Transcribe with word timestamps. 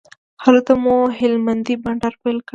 هلته 0.45 0.71
مو 0.83 0.95
هلمندی 1.17 1.75
بانډار 1.83 2.13
پیل 2.21 2.37
کړ. 2.45 2.49